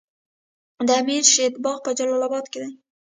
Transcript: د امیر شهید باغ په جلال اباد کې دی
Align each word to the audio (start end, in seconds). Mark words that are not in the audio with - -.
د 0.87 0.89
امیر 1.01 1.23
شهید 1.33 1.53
باغ 1.63 1.77
په 1.85 1.91
جلال 1.97 2.21
اباد 2.27 2.45
کې 2.51 2.59
دی 2.63 2.71